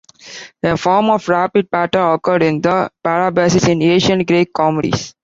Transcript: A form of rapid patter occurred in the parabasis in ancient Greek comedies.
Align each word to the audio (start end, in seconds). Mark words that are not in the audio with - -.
A 0.63 0.75
form 0.77 1.11
of 1.11 1.29
rapid 1.29 1.69
patter 1.69 1.99
occurred 2.13 2.41
in 2.41 2.59
the 2.59 2.89
parabasis 3.03 3.67
in 3.67 3.83
ancient 3.83 4.25
Greek 4.27 4.51
comedies. 4.51 5.13